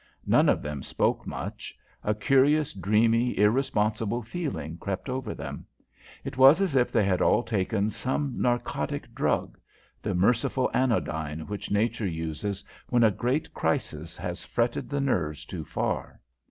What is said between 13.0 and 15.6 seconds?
a great crisis has fretted the nerves